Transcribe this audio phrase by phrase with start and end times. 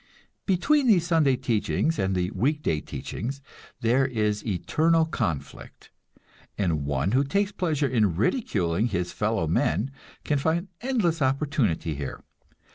[0.47, 3.39] Between these Sunday teachings and the week day teachings
[3.81, 5.91] there is eternal conflict,
[6.57, 9.91] and one who takes pleasure in ridiculing his fellow men
[10.23, 12.23] can find endless opportunity here.